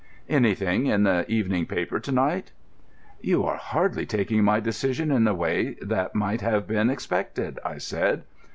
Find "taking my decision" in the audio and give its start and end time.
4.07-5.11